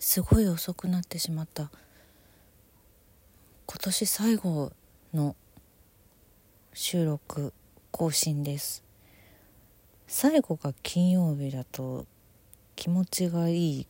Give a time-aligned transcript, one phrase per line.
[0.00, 1.70] すごい遅くなってしまった。
[3.66, 4.72] 今年最後
[5.12, 5.36] の
[6.72, 7.52] 収録
[7.90, 8.82] 更新です。
[10.08, 12.06] 最後が金曜日だと
[12.76, 13.86] 気持ちがいい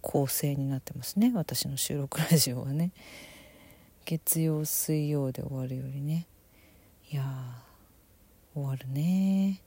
[0.00, 1.30] 構成になってますね。
[1.32, 2.90] 私の収録ラジオはね。
[4.04, 6.26] 月曜水曜で終わるよりね。
[7.12, 7.22] いや
[8.52, 9.62] 終わるね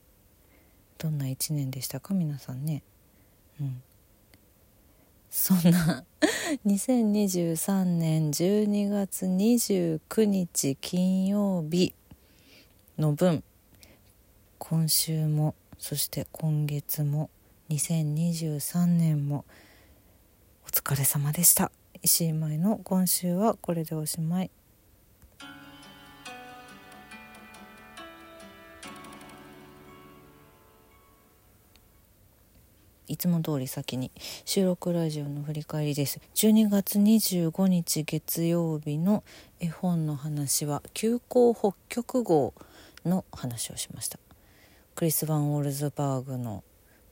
[0.98, 2.12] どんな一年でしたか？
[2.12, 2.82] 皆さんね。
[3.58, 3.82] うん。
[5.34, 6.04] そんな。
[6.66, 11.94] 2023年12月29日金曜日
[12.98, 13.42] の分
[14.58, 17.30] 今週もそして今月も
[17.70, 19.46] 2023年も
[20.66, 21.72] お疲れ様でした。
[22.02, 24.50] 石井舞の今週はこれでおしまい。
[33.22, 34.10] つも通り先に
[34.44, 36.18] 収録ラジオの振り返りです。
[36.34, 39.22] 12月25日月曜日の
[39.60, 42.52] 絵本の話は急行北極号
[43.06, 44.18] の話をしました。
[44.96, 46.64] クリス・バン・ウォルズバーグの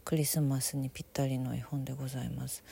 [0.04, 2.64] クリスマスにぴったりの絵本でございます。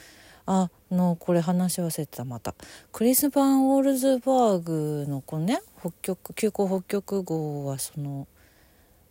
[0.47, 2.57] あのこれ話し忘れてたまた。
[2.91, 8.27] クリス・バン・ウォルズバーグのこのね北極急行北極号はその、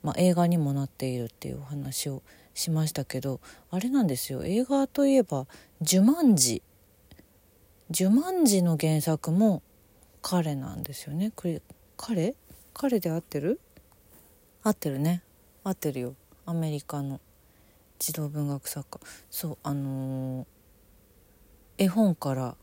[0.03, 2.22] まあ、映画にもなっているっていうお話を
[2.58, 4.44] しましたけどあれなんですよ。
[4.44, 5.45] 映画といえば
[5.81, 6.63] 「ジュマンジ」
[7.91, 9.61] 「ジュマンジ」の原作も
[10.23, 11.31] 彼なんですよね。
[11.95, 12.35] 彼？
[12.73, 13.61] 彼で合ってる？
[14.63, 15.22] 合ってるね。
[15.63, 16.16] 合ってるよ。
[16.47, 17.22] アメリカの
[18.00, 19.00] 児童文学作家。
[19.30, 20.45] そうあのー、
[21.78, 22.58] 絵本から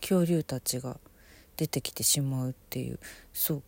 [0.00, 0.98] 恐竜たちが
[1.56, 2.98] 出てきてしまうっていう。
[3.34, 3.62] そう。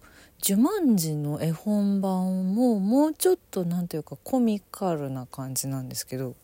[0.48, 6.36] 呪文字の絵本版ももうちょっと何ていうかコミカルな感じなんですけど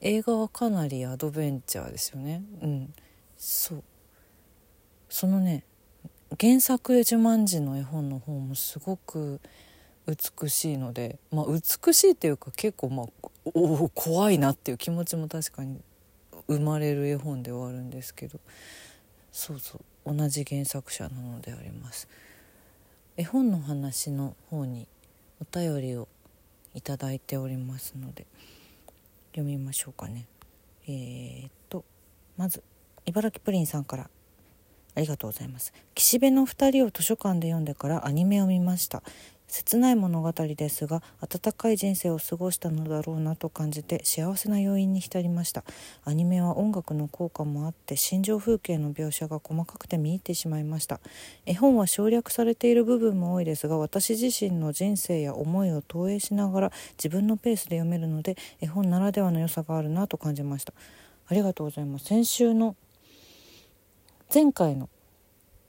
[0.00, 2.42] 映画はかなりアドベンチャーですよね。
[2.60, 2.94] うん。
[3.36, 3.84] そう。
[5.08, 5.62] そのね
[6.40, 9.40] 原作で呪文字の絵本の方もすごく
[10.08, 13.06] 美しいのでまあ美しいっていうか結構まあ
[13.54, 15.80] お怖いなっていう気持ちも確かに
[16.48, 18.40] 生まれる絵本ではあるんですけど
[19.30, 22.08] そうそう同じ原作者なのであります。
[23.20, 24.88] 絵本の話の方に
[25.42, 26.08] お便りを
[26.74, 28.26] いただいておりますので
[29.32, 30.24] 読みましょうかね。
[30.88, 31.84] えー、っと
[32.38, 32.62] まず
[33.04, 34.08] 茨城プリンさんから。
[34.94, 35.74] ありがとうございます。
[35.94, 39.02] 岸辺の2人を図書館で読んでからアニメを見ました。
[39.50, 45.64] 切ない物語ですが温かい人生を過ごしたのだろうなと感じて幸せな要因に浸りました。
[46.04, 51.00] アニメは音楽の効果もあって心情風景の描写が細かくて見入ってしまいました。
[51.46, 60.72] 絵本は省略されている部分も多いですが私自身の人生や思いを投影しながら自分のペースで読めるので絵本ならではの良さがあるなと感じました。
[61.26, 62.04] ありがとうございます。
[62.04, 62.76] 先週の
[64.32, 64.88] 前回の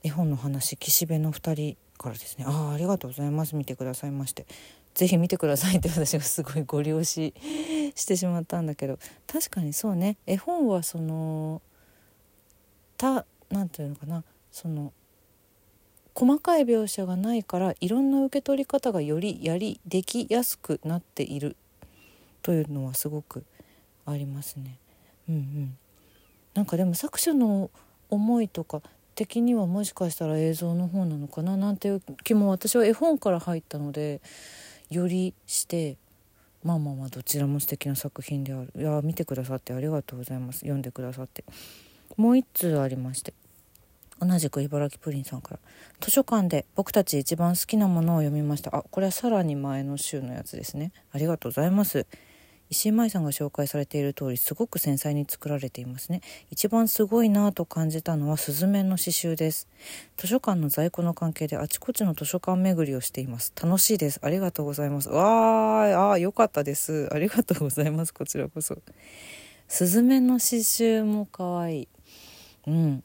[0.04, 2.44] 絵本の話岸辺の2人からですね。
[2.46, 3.56] ああありがとうございます。
[3.56, 4.46] 見てくださいまして。
[4.94, 7.32] 是非見てくださいって 私がすごいご利用し
[7.94, 8.98] してしまったんだけど。
[9.26, 10.18] 確かにそうね。
[10.26, 11.62] 絵本はその
[12.98, 14.24] た何て言うのかな。
[14.50, 14.92] その
[16.14, 21.56] 細かい描写がないからいろんな受け取り方がよりやりできやすくなっている。
[22.42, 23.44] というのはすごく
[24.04, 24.78] ありますね。
[25.28, 25.78] うんうん、
[26.54, 27.70] なんかでも作者の
[28.10, 28.82] 思いとか
[29.14, 34.20] 的にはもしかしたら映像の方なのかななんていう気も私は絵本から入ったので
[34.90, 35.96] よりして
[36.64, 38.72] まあまあまあどちらも素敵な作品である。
[38.76, 40.60] いや見てくださってありがとうございます。
[40.60, 41.44] 読んでくださって。
[42.16, 43.34] もう一通ありまして。
[44.20, 45.58] 同じく茨城プリンさんから
[46.00, 48.76] 図書館で僕たち一番好きなものを読みました。
[48.76, 50.92] あこれはさらに前の週のやつですね。
[51.10, 52.06] ありがとうございます。
[52.72, 56.22] 石井舞さんが紹介されている通りすごく繊細に作られていますね。
[56.50, 59.68] 一番すごいなぁと感じたのはスズメの刺繍です。
[60.16, 63.52] 図書館の在庫の関係であちこちの図書館巡りをしています。
[63.62, 64.20] 楽しいです。
[64.22, 65.10] ありがとうございます。
[65.10, 67.10] わーあよかったです。
[67.12, 68.14] ありがとうございます。
[68.14, 68.78] こちらこそ。
[69.68, 71.88] スズメの刺繍も可愛い。
[72.68, 73.04] うん。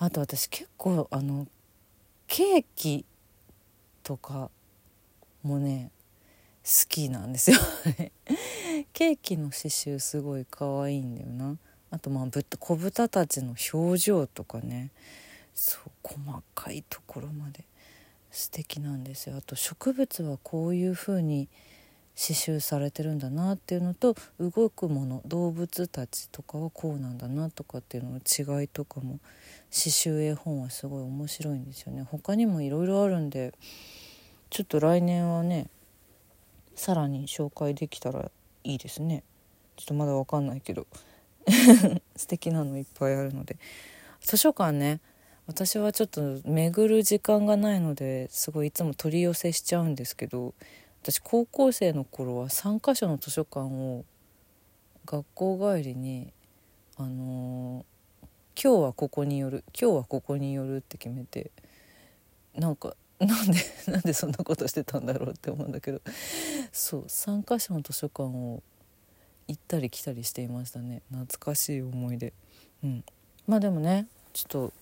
[0.00, 1.46] あと私結構あの
[2.26, 3.04] ケーキ
[4.02, 4.50] とか
[5.44, 5.92] もね
[6.64, 7.58] 好きなんですよ。
[8.92, 11.56] ケーキの刺繍すごい可愛いんだよな。
[11.90, 12.26] あとまあ
[12.58, 14.90] 子豚たちの表情とかね。
[15.54, 17.64] そう細かいところまで。
[18.36, 19.36] 素敵なんですよ。
[19.38, 21.48] あと植物はこういう風に
[22.14, 29.20] 刺繍されてるんだなっていうのと動くもの動物たちとかはこうなんだなとかっていうのの違いとかも
[29.70, 32.02] 刺繍絵本はすごい面白いんですよね。
[32.02, 33.54] 他にもいろいろあるんで
[34.50, 35.68] ちょっと来年はね
[36.74, 38.30] さらに紹介できたら
[38.66, 39.22] いいですね。
[39.76, 40.86] ちょっとまだ分かんないけど。
[42.16, 43.56] 素敵なのいっぱいあるので。
[44.20, 45.00] 図書館ね。
[45.46, 50.54] 私はちょっと巡る時間がないのですごいいつも取り寄せしちゃうんですけど
[51.02, 54.04] 私高校生の頃は3か所の図書館を
[55.04, 56.32] 学校帰りに
[56.96, 61.52] あのー、今日はここに寄る今日はここに寄るって決めて
[62.56, 63.58] なんかなんで
[63.92, 66.00] なんでそんなことしてたんだろうって思うんだけど。
[66.72, 68.62] そう3か所の図書館を
[69.48, 71.02] 行ったり来たりしていましたね。
[71.10, 72.32] 懐かしい思い出。
[72.84, 73.04] うん。
[73.46, 74.72] まあでもねちょっと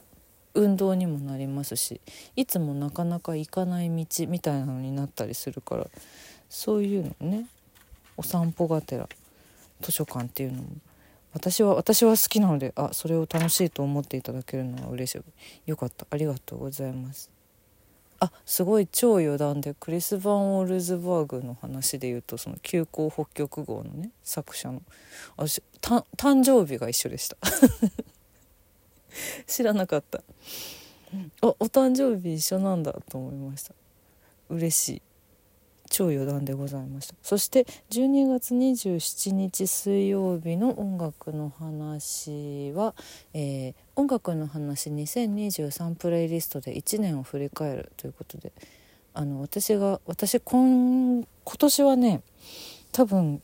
[0.54, 2.00] 運動にもなりますし
[2.36, 5.86] いつもなかなか行かない道みたいなのになったりするから
[6.48, 7.46] そういうのね
[8.16, 9.08] お散歩がてら
[9.81, 10.69] 図書館っていうのも
[11.34, 15.22] 私は私は好きなのであそれを楽しいと思っていただけるのは嬉しい。
[15.70, 16.06] よかった。
[16.08, 17.33] ありがとうございます。
[18.25, 24.82] あすごい超余談でクリス・ヴァン・オールズバーグの話で言うとその急行北極号のね作者の。
[25.37, 26.05] 私誕
[26.43, 27.37] 生日が一緒でした。
[29.47, 30.23] 知らなかった。
[31.43, 33.75] あお誕生日一緒なんだと思いました。
[34.49, 35.03] 嬉しい。
[35.90, 37.14] 超余談でございました。
[37.22, 42.94] そして12月27日水曜日の音楽の話は、
[43.32, 48.52] えー、音楽の話2023プレイリストで1年を振り返るということで
[49.12, 52.22] あの私が私今今年はね
[52.90, 53.40] 多分、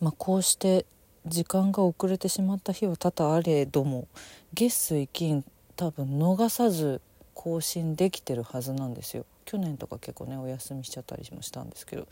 [0.00, 0.86] まあ、こうして
[1.26, 4.08] 時間が遅れてしまった日は多々あれども
[4.54, 5.44] 月水金
[5.76, 7.00] 多分逃さず
[7.34, 9.26] 更新できてるはずなんですよ。
[9.44, 12.06] 去年とか結構ねお休みしちゃったりもしたんですけど。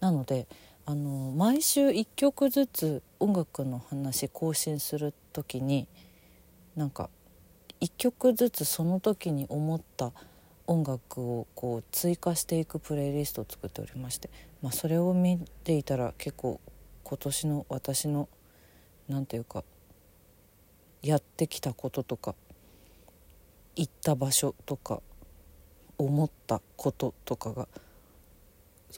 [0.00, 0.46] なので
[0.84, 5.88] あの毎週1曲ずつ音楽の話更新する時に
[6.76, 7.10] なんか
[7.80, 10.12] 1曲ずつその時に思った
[10.66, 14.30] 音楽をこう追加していくプレイリストを作っておりまして、
[14.62, 16.60] まあ、それを見ていたら結構
[17.02, 18.28] 今年の私の
[19.08, 19.64] 何て言うか
[21.02, 22.34] やってきたこととか
[23.76, 25.00] 行った場所とか
[25.98, 27.68] 思ったこととかが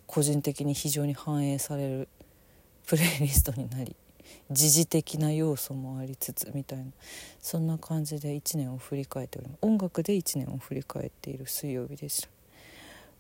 [0.07, 2.09] 個人的に非常に反映される
[2.87, 3.97] プレイリストになり
[4.51, 6.85] 時事的な要素もありつつみたいな
[7.41, 9.59] そんな感じで1年を振り返っております。
[9.63, 12.29] 音楽で1年を振り返っている水曜日でした。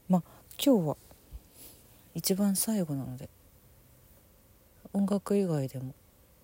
[0.08, 0.22] まあ
[0.62, 0.96] 今日は
[2.14, 3.28] 一番最後なので
[4.92, 5.94] 音楽以外でも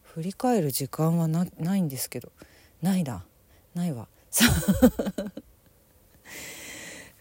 [0.02, 1.46] 振り返る時間はな
[1.76, 2.30] いんですけど
[2.82, 3.24] ないな。
[3.74, 4.06] ないわ。
[4.30, 4.44] さ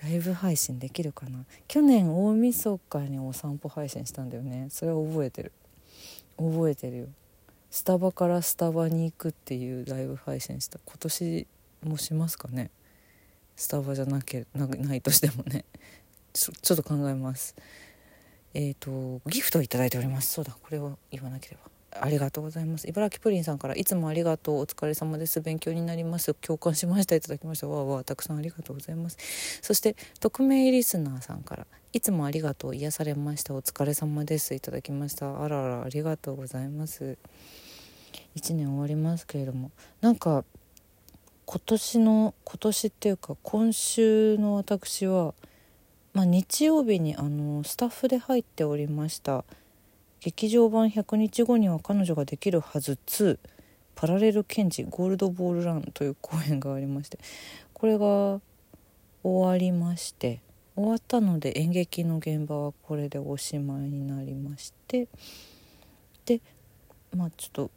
[0.04, 1.46] ライブ配信できるかな？
[1.68, 4.68] 去年大晦日にお散歩配信したんだよね。
[4.70, 5.54] それは覚えてる。
[6.38, 7.06] 覚えてるよ。
[7.72, 10.78] スタバからスタバに行くっていうライブ配信した。
[10.86, 11.48] 今年
[11.86, 12.70] もしますかね？
[13.56, 15.64] スタバじゃなけなないとしてもね。
[16.34, 17.56] ちょちょっと考えます。
[18.54, 20.34] えっ、ー、とギフトを頂いております。
[20.34, 20.52] そうだ。
[20.52, 21.72] これを言わなければ。
[22.00, 22.88] ありがとうございます。
[22.88, 25.42] 茨城プリンさんからいつもありがとうお疲れ様です。
[25.42, 26.34] 勉強になります。
[26.36, 27.16] 共感しました。
[27.16, 27.68] いただきました。
[27.68, 29.18] わあわあたくさんありがとうございます。
[29.62, 33.54] そして匿名リスナーさんからいつもありがとう癒されました。
[33.54, 34.54] お疲れ様です。
[34.54, 35.44] いただきました。
[35.44, 37.18] あららありがとうございます。
[38.36, 39.72] 1年終わりますけれども。
[40.02, 40.44] なんか
[41.46, 45.34] 今年の今年っていうか今週の私は、
[46.14, 49.44] まあ、日曜日にあのスタッフで入っておりました
[50.24, 52.98] 「劇場版100日後には彼女ができるはず。
[53.06, 53.38] 2
[53.96, 57.20] パラレル検事ゴールドボールランという公演がありまして
[57.74, 58.42] これが
[59.22, 60.42] 終わりまして
[60.76, 65.08] 終わったので演劇の現場はこれでおしまいになりまして
[66.26, 66.42] で
[67.16, 67.72] まあちょっと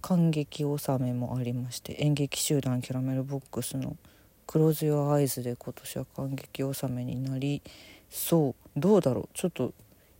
[0.00, 3.96] 感激納めもありまして演劇集団キャラメルボックスの
[4.48, 7.62] 「クローズ・ヨア・アイズ」で今年は感激納めになり
[8.10, 8.54] そう。
[8.76, 9.28] どうだろう？
[9.34, 9.72] ちょっと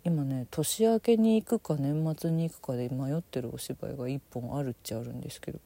[0.03, 5.59] 今ね年明けに行くか年末に行くかで迷ってるお芝居が1本あるっちゃあるんですけど。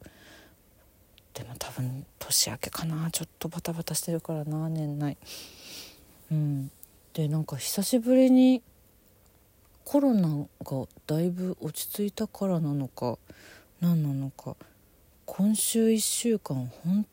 [1.33, 5.17] でも多分年明けかなちょっとバタバタしてるからな年内。
[6.31, 6.71] うん。
[7.13, 8.61] でなんか久しぶりに
[9.85, 13.17] コロナがだいぶ落ち着いたからなのか
[13.79, 14.55] 何なのか
[15.25, 17.05] 今週1週間本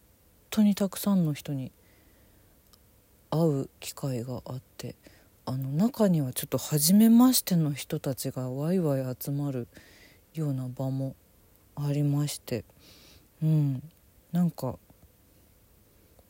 [0.51, 1.71] 当にたくさんの人に
[3.31, 4.95] 会う機会があって。
[5.53, 9.69] あの中にはちょっと初めましての人たちがワイワイ集まる
[10.33, 11.15] ような場も
[11.77, 12.65] ありまして。
[13.43, 13.83] うん。
[14.33, 14.79] なんか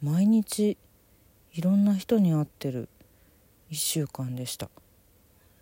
[0.02, 0.76] 毎日
[1.52, 2.88] いろんな人に会ってる
[3.70, 4.70] 1週間でした。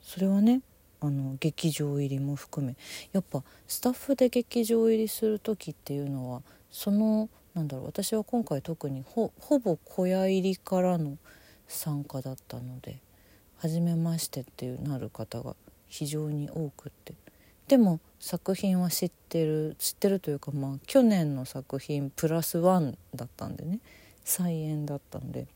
[0.00, 0.62] それはね
[1.00, 2.76] あの劇場入りも含め
[3.12, 6.40] やっぱスタッフで劇場入りする時っていうのは
[6.70, 11.18] そのなんだろう私は今回特にほぼ小屋入りからの
[11.68, 13.02] 参加だったので。
[13.60, 15.54] 初めましてっていうなる方が
[15.86, 17.12] 非常に多くって。
[17.68, 23.80] でも作品は知ってる知ってるというかまあ去年の作品プラスワンだったんでね。
[24.24, 25.46] 再演だったんで。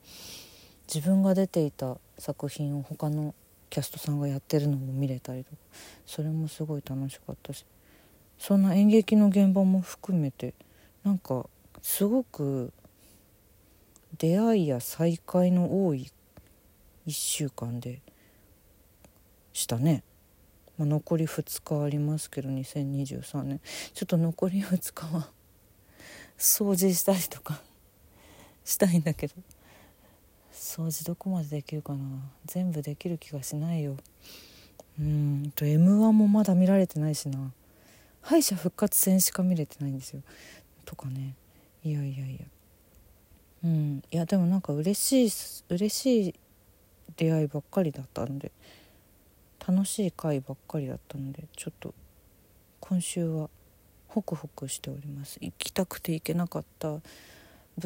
[0.87, 3.34] 自分が出ていた作品を他の
[3.70, 5.56] キャストさんがやってるのも見れたりとか。
[6.04, 7.64] それもすごい楽しかったし。
[8.38, 10.52] そんな演劇の現場も含めて
[11.04, 11.46] なんか
[11.80, 12.70] すごく
[14.18, 16.11] 出会いや再会の多い
[17.06, 18.00] 1週間で
[19.52, 20.02] したね。
[20.78, 23.61] まあ、残り2日ありますけど2023年。
[23.92, 25.28] ちょっと残り2日は
[26.38, 27.61] 掃除したりとか
[28.64, 29.34] したいんだけど。
[30.52, 31.99] 掃除どこまでできるかな。
[32.46, 33.96] 全部できる気がしないよ。
[34.99, 37.52] うんと m 1もまだ見られてないしな。
[38.23, 40.23] 敗者復活戦しか見れてないんですよ。
[40.84, 41.34] とかね。
[41.84, 42.46] いやいやいや。
[43.64, 44.02] うん。
[44.11, 46.34] いやでもなんか嬉しい嬉しい
[47.16, 48.52] 出会いばっかりだったので
[49.66, 51.94] 楽しい回ばっかりだったのでちょっと
[52.80, 53.49] 今週は
[54.08, 55.38] ホクホクしております。
[55.40, 57.00] 行きたくて行けなかった舞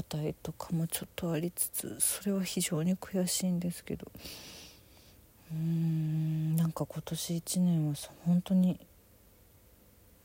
[0.06, 4.10] 台とかもちょっとありつつそれは非常に悔しいんですけど。
[5.50, 7.94] うーんなんか今年1年は
[8.26, 8.78] 本当に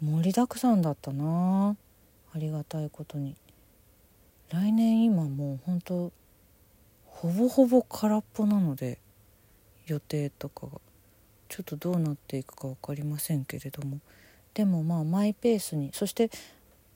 [0.02, 1.78] 盛りだくさんだったな。
[2.36, 3.36] ありがたいことに。
[4.50, 6.12] 来年今もう本当
[7.24, 9.00] ほぼほぼ空っぽなので
[9.86, 10.74] 予定とかが
[11.48, 14.00] ちょっとどうなっていくか分かりませんけれども。
[14.54, 16.30] でもまあマイペースにそして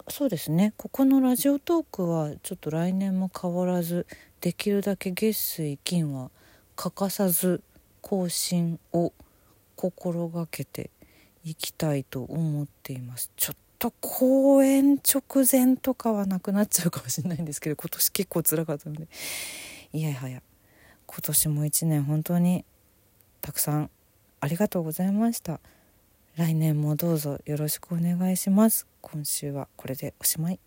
[0.09, 0.73] そうですね。
[0.75, 4.05] ここのラジオトークはちょっと来年も変わらず
[4.41, 6.29] できるだけ月水金は
[6.75, 7.61] 欠かさず
[8.01, 9.13] 更新を
[9.77, 10.89] 心がけて
[11.45, 13.31] いきたいと思っています。
[13.37, 19.07] ちょっと公演直前とかはなくなっちゃうかもしれないんですけど今年結構辛かったので。
[19.93, 20.41] いやはや
[21.05, 22.65] 今年も一年本当に
[23.41, 23.89] たくさん
[24.39, 25.59] ありがとうございました。
[26.35, 28.85] 来年もどうぞよろしくお願いします。
[29.01, 30.59] 今週はこれでおしまい。